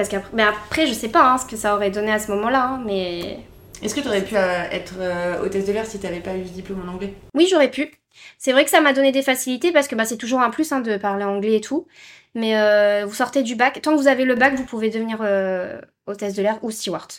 [0.00, 2.30] Parce qu'après, mais après, je sais pas hein, ce que ça aurait donné à ce
[2.30, 3.38] moment-là, hein, mais
[3.82, 6.34] Est-ce que tu aurais pu euh, être euh, hôtesse de l'air si tu n'avais pas
[6.36, 7.12] eu ce diplôme en anglais?
[7.34, 7.90] Oui, j'aurais pu.
[8.38, 10.72] C'est vrai que ça m'a donné des facilités parce que bah, c'est toujours un plus
[10.72, 11.86] hein, de parler anglais et tout.
[12.34, 15.18] Mais euh, vous sortez du bac, tant que vous avez le bac, vous pouvez devenir
[16.06, 17.12] hôtesse de l'air ou steward.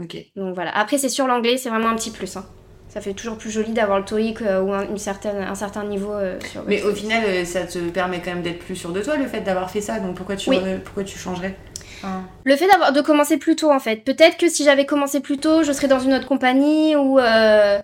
[0.00, 0.16] Ok.
[0.36, 0.70] Donc voilà.
[0.78, 2.36] Après, c'est sur l'anglais, c'est vraiment un petit plus.
[2.36, 2.46] hein.
[2.88, 6.12] Ça fait toujours plus joli d'avoir le TOEIC ou un, une certaine, un certain niveau
[6.52, 9.26] sur Mais au final, ça te permet quand même d'être plus sûr de toi, le
[9.26, 9.98] fait d'avoir fait ça.
[9.98, 10.58] Donc pourquoi tu, Oui.
[10.84, 11.54] pourquoi tu changerais?
[11.98, 14.04] Enfin, Le fait d'avoir de commencer plus tôt en fait.
[14.04, 17.18] Peut-être que si j'avais commencé plus tôt, je serais dans une autre compagnie ou.
[17.18, 17.80] euh,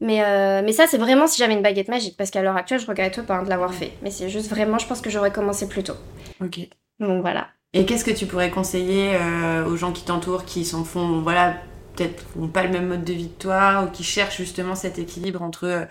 [0.00, 2.16] Mais, euh, mais ça, c'est vraiment si j'avais une baguette magique.
[2.16, 3.92] Parce qu'à l'heure actuelle, je regrette pas hein, de l'avoir fait.
[4.02, 5.96] Mais c'est juste vraiment, je pense que j'aurais commencé plus tôt.
[6.42, 6.60] Ok.
[7.00, 7.48] Donc voilà.
[7.72, 11.54] Et qu'est-ce que tu pourrais conseiller euh, aux gens qui t'entourent, qui s'en font, voilà,
[11.94, 14.98] peut-être n'ont pas le même mode de vie que toi, ou qui cherchent justement cet
[14.98, 15.84] équilibre entre euh,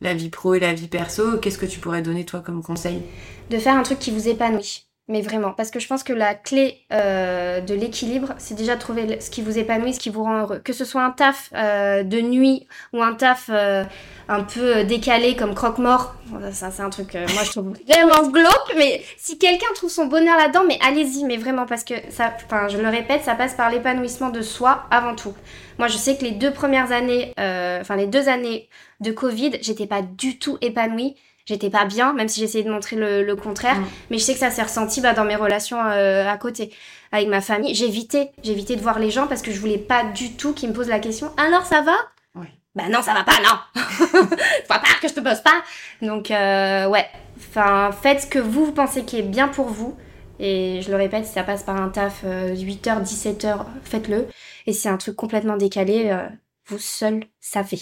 [0.00, 1.38] la vie pro et la vie perso?
[1.38, 3.02] Qu'est-ce que tu pourrais donner toi comme conseil?
[3.48, 4.86] De faire un truc qui vous épanouit.
[5.12, 5.52] Mais vraiment.
[5.52, 9.28] Parce que je pense que la clé euh, de l'équilibre, c'est déjà de trouver ce
[9.28, 10.58] qui vous épanouit, ce qui vous rend heureux.
[10.64, 13.84] Que ce soit un taf euh, de nuit ou un taf euh,
[14.30, 16.14] un peu décalé comme croque-mort.
[16.52, 18.74] Ça, c'est un truc, moi, je trouve vraiment glauque.
[18.78, 22.68] Mais si quelqu'un trouve son bonheur là-dedans, mais allez-y, mais vraiment, parce que ça, enfin,
[22.68, 25.34] je le répète, ça passe par l'épanouissement de soi avant tout.
[25.78, 28.70] Moi, je sais que les deux premières années, enfin, les deux années
[29.00, 31.16] de Covid, j'étais pas du tout épanouie.
[31.44, 33.76] J'étais pas bien, même si j'essayais de montrer le, le contraire.
[34.10, 36.72] Mais je sais que ça s'est ressenti bah, dans mes relations euh, à côté,
[37.10, 37.74] avec ma famille.
[37.74, 40.74] J'évitais, j'évitais de voir les gens parce que je voulais pas du tout qu'ils me
[40.74, 41.32] posent la question.
[41.36, 41.94] Alors ça va?
[42.36, 42.46] Oui.
[42.74, 43.82] Bah non, ça va pas, non.
[43.82, 44.24] Faut
[44.68, 45.62] pas que je te bosse pas.
[46.00, 47.06] Donc euh, ouais,
[47.38, 49.96] enfin faites ce que vous, vous pensez qui est bien pour vous.
[50.38, 54.26] Et je le répète, si ça passe par un taf 8h, 17h, faites-le.
[54.66, 56.26] Et si c'est un truc complètement décalé, euh,
[56.66, 57.80] vous seul savez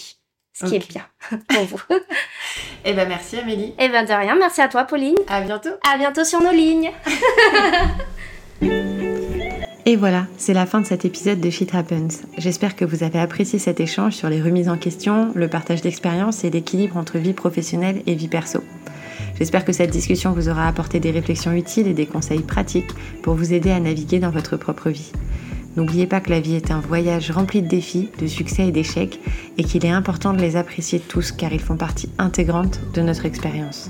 [0.53, 1.05] ce qui est bien
[1.47, 1.81] pour vous.
[2.83, 3.75] Eh ben merci Amélie.
[3.77, 5.15] Et ben de rien, merci à toi Pauline.
[5.27, 5.69] À bientôt.
[5.87, 6.91] À bientôt sur nos lignes.
[9.85, 12.21] Et voilà, c'est la fin de cet épisode de Shit Happens.
[12.37, 16.43] J'espère que vous avez apprécié cet échange sur les remises en question, le partage d'expériences
[16.43, 18.63] et l'équilibre entre vie professionnelle et vie perso.
[19.39, 22.91] J'espère que cette discussion vous aura apporté des réflexions utiles et des conseils pratiques
[23.23, 25.11] pour vous aider à naviguer dans votre propre vie.
[25.75, 29.19] N'oubliez pas que la vie est un voyage rempli de défis, de succès et d'échecs,
[29.57, 33.25] et qu'il est important de les apprécier tous car ils font partie intégrante de notre
[33.25, 33.89] expérience.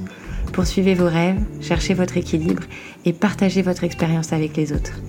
[0.53, 2.63] Poursuivez vos rêves, cherchez votre équilibre
[3.05, 4.99] et partagez votre expérience avec les autres.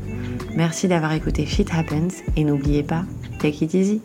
[0.55, 3.05] Merci d'avoir écouté Shit Happens et n'oubliez pas,
[3.39, 4.01] take it easy.